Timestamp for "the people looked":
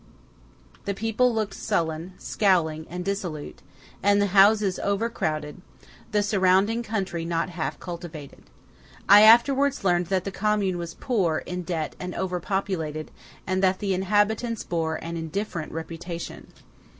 0.85-1.53